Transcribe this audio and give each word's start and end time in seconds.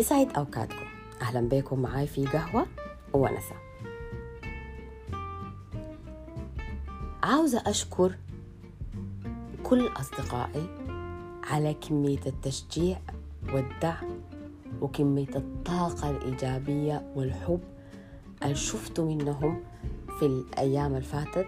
يسعد 0.00 0.36
أوقاتكم. 0.36 0.86
أهلا 1.22 1.40
بكم 1.40 1.82
معاي 1.82 2.06
في 2.06 2.26
قهوة 2.26 2.66
وونسة 3.12 3.54
عاوزة 7.22 7.62
أشكر 7.66 8.14
كل 9.62 9.86
أصدقائي 9.86 10.66
على 11.44 11.74
كمية 11.74 12.20
التشجيع 12.26 12.98
والدعم 13.52 14.20
وكمية 14.80 15.36
الطاقة 15.36 16.10
الإيجابية 16.10 17.12
والحب 17.16 17.60
اللي 18.42 18.54
شفته 18.54 19.04
منهم 19.04 19.62
في 20.18 20.26
الأيام 20.26 20.94
الفاتت 20.94 21.46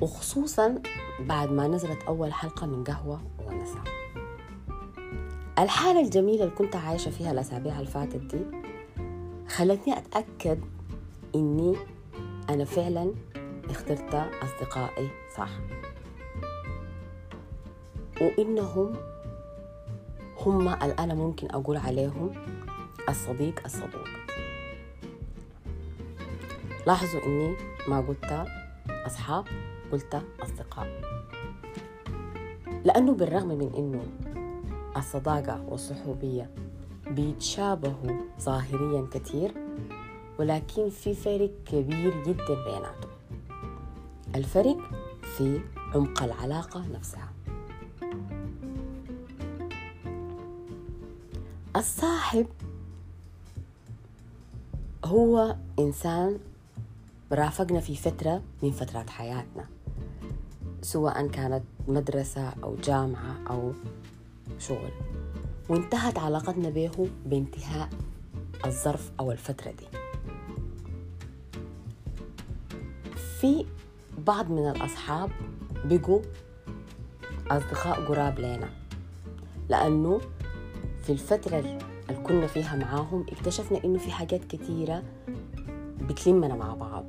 وخصوصا 0.00 0.82
بعد 1.20 1.52
ما 1.52 1.68
نزلت 1.68 2.02
أول 2.02 2.32
حلقة 2.32 2.66
من 2.66 2.84
قهوة 2.84 3.20
ونسى 3.46 3.97
الحالة 5.58 6.00
الجميلة 6.00 6.44
اللي 6.44 6.54
كنت 6.54 6.76
عايشة 6.76 7.10
فيها 7.10 7.32
الأسابيع 7.32 7.78
اللي 7.78 7.90
فاتت 7.90 8.16
دي 8.16 8.40
خلتني 9.48 9.98
أتأكد 9.98 10.60
إني 11.34 11.76
أنا 12.50 12.64
فعلا 12.64 13.14
اخترت 13.70 14.14
أصدقائي 14.42 15.08
صح. 15.36 15.50
وإنهم 18.20 18.92
هم 20.40 20.68
أنا 20.68 21.14
ممكن 21.14 21.48
أقول 21.50 21.76
عليهم 21.76 22.32
الصديق 23.08 23.60
الصدوق. 23.64 24.08
لاحظوا 26.86 27.20
إني 27.26 27.56
ما 27.88 28.00
قلت 28.00 28.46
أصحاب 29.06 29.44
قلت 29.92 30.22
أصدقاء. 30.42 30.88
لأنه 32.84 33.14
بالرغم 33.14 33.48
من 33.48 33.74
إنه 33.76 34.02
الصداقة 34.98 35.64
والصحوبية 35.68 36.50
بيتشابهوا 37.10 38.20
ظاهريا 38.40 39.06
كثير 39.12 39.54
ولكن 40.38 40.90
في 40.90 41.14
فرق 41.14 41.50
كبير 41.66 42.24
جدا 42.26 42.64
بيناتهم. 42.64 43.10
الفرق 44.34 44.78
في 45.36 45.60
عمق 45.94 46.22
العلاقة 46.22 46.86
نفسها. 46.94 47.32
الصاحب 51.76 52.46
هو 55.04 55.56
إنسان 55.78 56.38
رافقنا 57.32 57.80
في 57.80 57.96
فترة 57.96 58.42
من 58.62 58.70
فترات 58.70 59.10
حياتنا 59.10 59.66
سواء 60.82 61.26
كانت 61.26 61.62
مدرسة 61.88 62.48
أو 62.64 62.76
جامعة 62.76 63.36
أو 63.50 63.72
شغل. 64.58 64.90
وانتهت 65.68 66.18
علاقتنا 66.18 66.70
به 66.70 67.08
بانتهاء 67.26 67.88
الظرف 68.66 69.12
أو 69.20 69.32
الفترة 69.32 69.70
دي. 69.70 69.86
في 73.40 73.66
بعض 74.18 74.50
من 74.50 74.68
الأصحاب 74.70 75.30
بقوا 75.84 76.20
أصدقاء 77.50 78.04
قراب 78.04 78.38
لنا 78.38 78.70
لأنه 79.68 80.20
في 81.02 81.12
الفترة 81.12 81.58
اللي 81.58 81.78
كنا 82.22 82.46
فيها 82.46 82.76
معاهم 82.76 83.26
اكتشفنا 83.28 83.84
إنه 83.84 83.98
في 83.98 84.10
حاجات 84.10 84.44
كثيرة 84.44 85.02
بتلمنا 86.00 86.54
مع 86.54 86.74
بعض. 86.74 87.04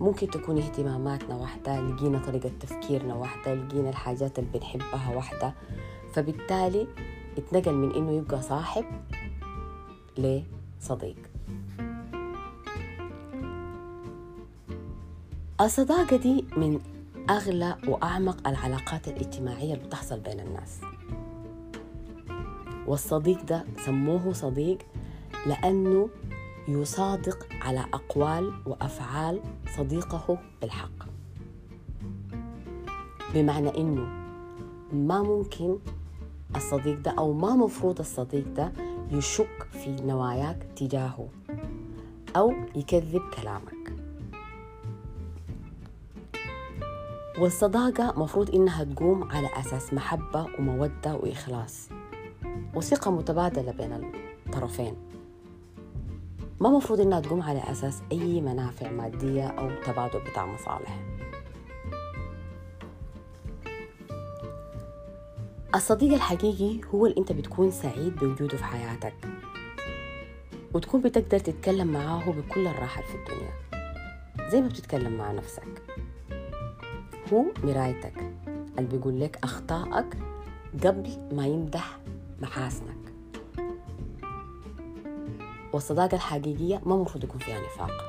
ممكن 0.00 0.30
تكون 0.30 0.58
اهتماماتنا 0.58 1.34
واحدة 1.34 1.80
لقينا 1.80 2.18
طريقة 2.18 2.50
تفكيرنا 2.60 3.14
واحدة 3.14 3.54
لقينا 3.54 3.90
الحاجات 3.90 4.38
اللي 4.38 4.50
بنحبها 4.54 5.16
واحدة. 5.16 5.54
فبالتالي 6.12 6.86
اتنقل 7.38 7.74
من 7.74 7.94
إنه 7.94 8.12
يبقى 8.12 8.42
صاحب 8.42 8.84
لصديق. 10.18 11.16
الصداقة 15.60 16.16
دي 16.16 16.44
من 16.56 16.80
أغلى 17.30 17.76
وأعمق 17.88 18.48
العلاقات 18.48 19.08
الاجتماعية 19.08 19.74
اللي 19.74 19.84
بتحصل 19.86 20.20
بين 20.20 20.40
الناس. 20.40 20.80
والصديق 22.86 23.42
ده 23.44 23.64
سموه 23.86 24.32
صديق 24.32 24.78
لأنه 25.46 26.08
يصادق 26.68 27.46
على 27.62 27.80
أقوال 27.94 28.52
وأفعال 28.66 29.40
صديقه 29.76 30.38
بالحق. 30.60 31.06
بمعنى 33.34 33.78
إنه 33.78 34.08
ما 34.92 35.22
ممكن 35.22 35.78
الصديق 36.56 36.98
ده 36.98 37.10
أو 37.10 37.32
ما 37.32 37.56
مفروض 37.56 37.98
الصديق 37.98 38.48
ده 38.56 38.72
يشك 39.10 39.66
في 39.72 39.96
نواياك 40.02 40.66
تجاهه 40.76 41.28
أو 42.36 42.52
يكذب 42.76 43.22
كلامك. 43.36 43.92
والصداقة 47.38 48.14
مفروض 48.16 48.54
إنها 48.54 48.84
تقوم 48.84 49.24
على 49.32 49.48
أساس 49.60 49.94
محبة 49.94 50.46
ومودة 50.58 51.14
وإخلاص 51.14 51.88
وثقة 52.74 53.10
متبادلة 53.10 53.72
بين 53.72 54.12
الطرفين. 54.46 54.94
ما 56.60 56.70
مفروض 56.70 57.00
إنها 57.00 57.20
تقوم 57.20 57.42
على 57.42 57.62
أساس 57.70 58.02
أي 58.12 58.40
منافع 58.40 58.90
مادية 58.90 59.46
أو 59.46 59.70
تبادل 59.86 60.20
بتاع 60.30 60.46
مصالح 60.46 61.00
الصديق 65.74 66.12
الحقيقي 66.12 66.80
هو 66.94 67.06
اللي 67.06 67.18
أنت 67.18 67.32
بتكون 67.32 67.70
سعيد 67.70 68.16
بوجوده 68.16 68.56
في 68.56 68.64
حياتك. 68.64 69.14
وتكون 70.74 71.00
بتقدر 71.00 71.38
تتكلم 71.38 71.86
معاه 71.86 72.30
بكل 72.30 72.66
الراحة 72.66 73.02
في 73.02 73.14
الدنيا. 73.14 73.52
زي 74.50 74.60
ما 74.60 74.68
بتتكلم 74.68 75.16
مع 75.16 75.32
نفسك. 75.32 75.82
هو 77.32 77.44
مرايتك. 77.64 78.32
اللي 78.78 78.88
بيقول 78.96 79.20
لك 79.20 79.38
أخطائك 79.44 80.18
قبل 80.84 81.28
ما 81.32 81.46
يمدح 81.46 81.98
محاسنك. 82.42 83.12
والصداقة 85.72 86.14
الحقيقية 86.14 86.80
ما 86.86 86.96
مفروض 86.96 87.24
يكون 87.24 87.40
فيها 87.40 87.60
نفاق. 87.60 88.04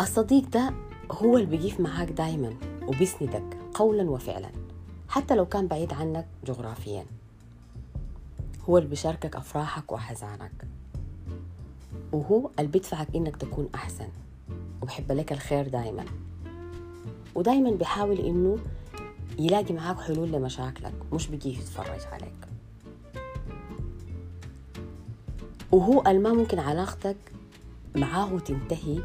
الصديق 0.00 0.48
ده 0.48 0.74
هو 1.12 1.36
اللي 1.36 1.46
بيقيف 1.46 1.80
معاك 1.80 2.08
دايما. 2.08 2.71
وبيسندك 2.88 3.56
قولا 3.74 4.10
وفعلا 4.10 4.50
حتى 5.08 5.34
لو 5.34 5.46
كان 5.46 5.66
بعيد 5.66 5.92
عنك 5.92 6.26
جغرافيا. 6.46 7.06
هو 8.68 8.78
اللي 8.78 8.88
بيشاركك 8.88 9.36
أفراحك 9.36 9.92
وأحزانك 9.92 10.66
وهو 12.12 12.50
اللي 12.58 12.70
بيدفعك 12.70 13.08
إنك 13.16 13.36
تكون 13.36 13.68
أحسن. 13.74 14.08
وبحب 14.82 15.12
لك 15.12 15.32
الخير 15.32 15.68
دايما. 15.68 16.04
ودايما 17.34 17.70
بيحاول 17.70 18.18
إنه 18.18 18.58
يلاقي 19.38 19.74
معاك 19.74 20.00
حلول 20.00 20.32
لمشاكلك 20.32 20.94
مش 21.12 21.28
بيجي 21.28 21.50
يتفرج 21.58 22.00
عليك. 22.12 22.48
وهو 25.72 26.02
ما 26.02 26.32
ممكن 26.32 26.58
علاقتك 26.58 27.16
معاه 27.96 28.38
تنتهي 28.38 28.98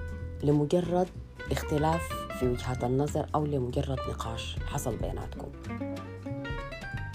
لمجرد 0.43 1.07
اختلاف 1.51 2.26
في 2.39 2.47
وجهات 2.47 2.83
النظر 2.83 3.25
أو 3.35 3.45
لمجرد 3.45 3.97
نقاش 4.09 4.57
حصل 4.67 4.97
بيناتكم. 4.97 5.47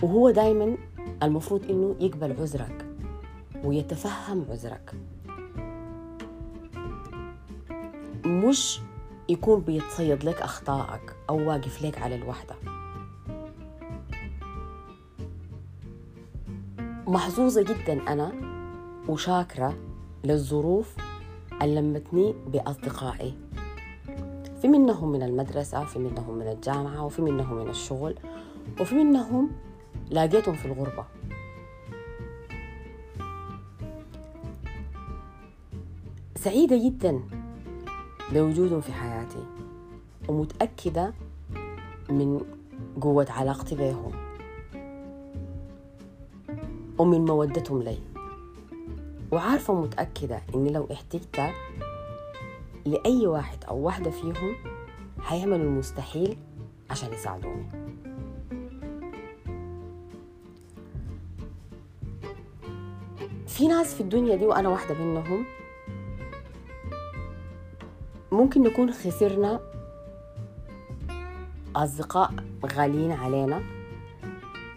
وهو 0.03 0.31
دايما 0.31 0.77
المفروض 1.23 1.71
إنه 1.71 1.97
يقبل 2.01 2.33
عذرك 2.41 2.87
ويتفهم 3.65 4.47
عذرك. 4.51 4.95
مش 8.27 8.81
يكون 9.29 9.61
بيتصيد 9.61 10.25
لك 10.25 10.43
أخطائك 10.43 11.17
أو 11.31 11.49
واقف 11.49 11.83
لك 11.83 11.99
على 12.03 12.15
الوحدة. 12.15 12.55
محظوظة 17.07 17.63
جدا 17.63 18.13
أنا 18.13 18.33
وشاكرة 19.09 19.75
للظروف 20.25 20.97
اللي 21.63 21.81
لمتني 21.81 22.35
بأصدقائي. 22.47 23.35
في 24.63 24.69
منهم 24.69 25.13
من 25.13 25.23
المدرسة 25.23 25.85
في 25.85 25.99
منهم 25.99 26.39
من 26.39 26.49
الجامعة 26.49 27.05
وفي 27.05 27.23
منهم 27.23 27.57
من 27.57 27.71
الشغل 27.71 28.15
وفي 28.81 28.95
منهم 28.95 29.51
لاقيتهم 30.11 30.55
في 30.55 30.65
الغربة. 30.65 31.05
سعيدة 36.37 36.77
جدا 36.77 37.21
بوجودهم 38.33 38.81
في 38.81 38.93
حياتي 38.93 39.45
ومتأكدة 40.29 41.13
من 42.11 42.41
قوة 43.01 43.27
علاقتي 43.31 43.75
بهم 43.75 44.13
ومن 46.99 47.25
مودتهم 47.25 47.83
لي. 47.83 47.99
وعارفة 49.33 49.75
متأكدة 49.75 50.43
إني 50.55 50.71
لو 50.71 50.89
احتجت 50.93 51.53
لأي 52.87 53.27
واحد 53.27 53.65
أو 53.69 53.77
واحدة 53.79 54.11
فيهم 54.11 54.55
هيعملوا 55.27 55.57
المستحيل 55.67 56.37
عشان 56.91 57.13
يساعدوني. 57.13 57.67
في 63.47 63.69
ناس 63.69 63.95
في 63.95 64.01
الدنيا 64.01 64.37
دي 64.37 64.47
وأنا 64.47 64.69
واحدة 64.69 64.95
منهم 64.95 65.45
ممكن 68.33 68.63
نكون 68.63 68.93
خسرنا 68.93 69.61
أصدقاء 71.77 72.33
غاليين 72.73 73.13
علينا 73.13 73.63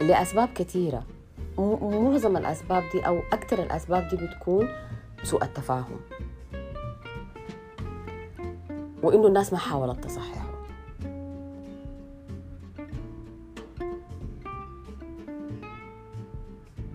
لأسباب 0.02 0.50
كثيرة 0.56 1.04
معظم 1.58 2.38
الأسباب 2.38 2.84
دي 2.94 3.00
أو 3.08 3.20
أكثر 3.34 3.64
الأسباب 3.64 4.08
دي 4.08 4.16
بتكون 4.16 4.68
سوء 5.24 5.44
التفاهم. 5.44 6.00
وإنه 9.06 9.28
الناس 9.28 9.54
ما 9.54 9.60
حاولت 9.60 10.04
تصححه. 10.04 10.46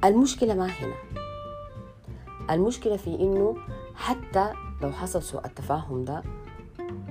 المشكلة 0.04 0.54
ما 0.54 0.66
هنا. 0.66 0.94
المشكلة 2.50 2.96
في 2.96 3.14
إنه 3.14 3.56
حتى 3.94 4.52
لو 4.82 4.92
حصل 4.92 5.22
سوء 5.22 5.44
التفاهم 5.46 6.04
ده 6.04 6.22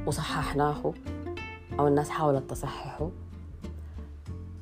وصححناه 0.06 0.94
أو 1.80 1.88
الناس 1.88 2.10
حاولت 2.10 2.50
تصححه 2.50 3.10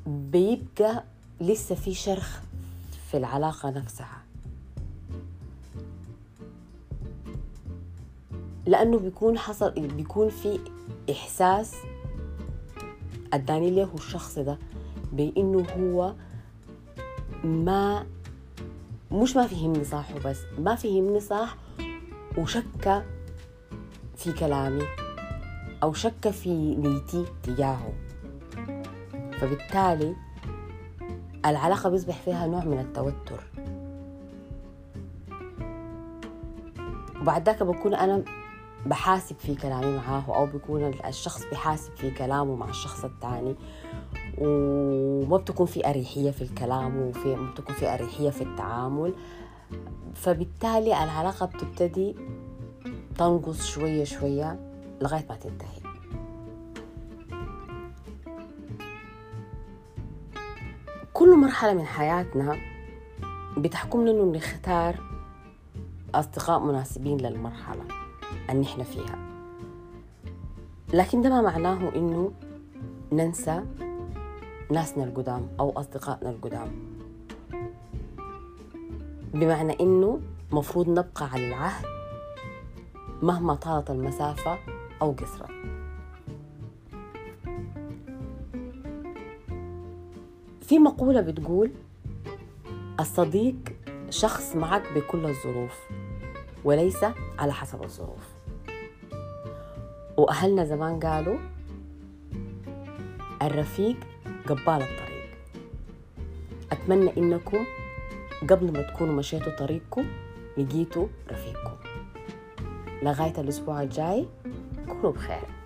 بيبقى 0.08 1.04
لسه 1.42 1.76
في 1.76 1.94
شرخ 1.94 2.40
في 3.12 3.18
العلاقة 3.18 3.70
نفسها. 3.70 4.18
لأنه 8.68 9.00
بيكون 9.00 9.38
حصل 9.38 9.72
بيكون 9.72 10.30
في 10.30 10.60
إحساس 11.12 11.76
أداني 13.34 13.72
له 13.72 13.90
الشخص 13.96 14.40
ده 14.40 14.58
بأنه 15.14 15.66
هو 15.78 16.14
ما 17.44 18.06
مش 19.12 19.36
ما 19.36 19.48
فهمني 19.48 19.84
صح 19.84 20.16
وبس 20.16 20.40
ما 20.60 20.76
فهمني 20.76 21.20
صح 21.20 21.56
وشك 22.38 23.06
في 24.18 24.32
كلامي 24.34 24.84
أو 25.84 25.94
شك 25.94 26.30
في 26.30 26.76
نيتي 26.76 27.26
تجاهه. 27.44 27.94
فبالتالي 29.40 30.16
العلاقة 31.46 31.90
بيصبح 31.90 32.22
فيها 32.22 32.48
نوع 32.48 32.64
من 32.64 32.80
التوتر. 32.80 33.44
وبعد 37.22 37.46
ذاك 37.46 37.64
بكون 37.64 37.94
أنا 37.94 38.24
بحاسب 38.88 39.36
في 39.40 39.56
كلامي 39.56 39.98
معاه 39.98 40.24
أو 40.28 40.46
بيكون 40.46 40.94
الشخص 41.06 41.46
بحاسب 41.52 41.96
في 41.96 42.12
كلامه 42.12 42.56
مع 42.56 42.70
الشخص 42.70 43.04
الثاني 43.06 43.56
وما 44.38 45.38
بتكون 45.38 45.66
في 45.66 45.90
أريحية 45.90 46.32
في 46.32 46.42
الكلام 46.42 46.98
وفي 46.98 47.36
ما 47.36 47.52
بتكون 47.52 47.76
في 47.76 47.94
أريحية 47.94 48.30
في 48.30 48.42
التعامل. 48.42 49.14
فبالتالي 50.16 51.04
العلاقة 51.04 51.46
بتبتدي 51.46 52.16
تنقص 53.18 53.66
شوية 53.66 54.04
شوية 54.04 54.60
لغاية 55.02 55.26
ما 55.30 55.36
تنتهي. 55.36 55.88
كل 61.14 61.38
مرحلة 61.38 61.74
من 61.74 61.86
حياتنا 61.86 62.58
بتحكمنا 63.58 64.12
إنه 64.12 64.32
نختار 64.32 64.96
أصدقاء 66.16 66.60
مناسبين 66.60 67.18
للمرحلة. 67.18 68.07
اللي 68.50 68.62
نحن 68.62 68.84
فيها. 68.84 69.20
لكن 70.94 71.22
ده 71.22 71.30
ما 71.30 71.42
معناه 71.42 71.96
إنه 71.96 72.32
ننسى 73.12 73.64
ناسنا 74.72 75.04
القدام 75.04 75.48
أو 75.60 75.70
أصدقائنا 75.80 76.30
القدام. 76.30 76.72
بمعنى 79.34 79.78
إنه 79.82 80.20
مفروض 80.52 80.90
نبقى 80.90 81.26
على 81.32 81.48
العهد 81.48 81.86
مهما 83.22 83.56
طالت 83.56 83.90
المسافة 83.90 84.58
أو 85.02 85.12
قصرت 85.12 85.50
في 90.62 90.80
مقولة 90.80 91.22
بتقول 91.22 91.72
الصديق 93.00 93.56
شخص 94.10 94.56
معك 94.56 94.84
بكل 94.96 95.26
الظروف 95.26 95.80
وليس 96.64 97.04
على 97.40 97.54
حسب 97.54 97.84
الظروف. 97.84 98.37
وأهلنا 100.18 100.66
زمان 100.66 101.00
قالوا 101.00 101.38
الرفيق 103.42 103.98
قبال 104.48 104.82
الطريق. 104.82 105.28
أتمنى 106.72 107.18
إنكم 107.18 107.66
قبل 108.50 108.74
ما 108.74 108.82
تكونوا 108.82 109.16
مشيتوا 109.16 109.58
طريقكم 109.58 110.06
لقيتوا 110.58 111.08
رفيقكم. 111.32 111.78
لغاية 113.04 113.42
الأسبوع 113.42 113.82
الجاي 113.82 114.26
كونوا 114.88 115.12
بخير. 115.12 115.57